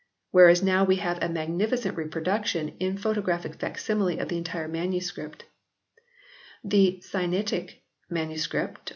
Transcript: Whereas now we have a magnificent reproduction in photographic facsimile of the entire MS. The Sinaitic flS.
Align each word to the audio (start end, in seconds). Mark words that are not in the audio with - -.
Whereas 0.31 0.63
now 0.63 0.83
we 0.83 0.95
have 0.95 1.21
a 1.21 1.29
magnificent 1.29 1.95
reproduction 1.95 2.69
in 2.79 2.97
photographic 2.97 3.59
facsimile 3.59 4.17
of 4.17 4.29
the 4.29 4.37
entire 4.37 4.67
MS. 4.67 5.13
The 6.63 6.99
Sinaitic 7.01 7.83
flS. 8.11 8.77